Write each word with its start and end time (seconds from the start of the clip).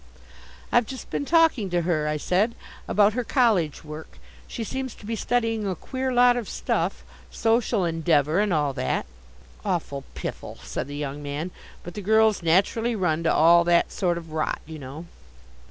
"I've 0.71 0.87
just 0.87 1.11
been 1.11 1.25
talking 1.25 1.69
to 1.69 1.83
her," 1.83 2.07
I 2.07 2.17
said, 2.17 2.55
"about 2.87 3.13
her 3.13 3.23
college 3.23 3.83
work. 3.83 4.17
She 4.47 4.63
seems 4.63 4.95
to 4.95 5.05
be 5.05 5.15
studying 5.15 5.67
a 5.67 5.75
queer 5.75 6.11
lot 6.11 6.35
of 6.35 6.49
stuff 6.49 7.03
Social 7.29 7.85
Endeavour 7.85 8.39
and 8.39 8.51
all 8.51 8.73
that!" 8.73 9.05
"Awful 9.63 10.03
piffle," 10.15 10.57
said 10.63 10.87
the 10.87 10.97
young 10.97 11.21
man. 11.21 11.51
"But 11.83 11.93
the 11.93 12.01
girls 12.01 12.41
naturally 12.41 12.95
run 12.95 13.21
to 13.25 13.31
all 13.31 13.63
that 13.65 13.91
sort 13.91 14.17
of 14.17 14.31
rot, 14.31 14.59
you 14.65 14.79
know." 14.79 15.05